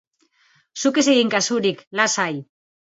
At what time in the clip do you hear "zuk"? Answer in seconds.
0.85-0.97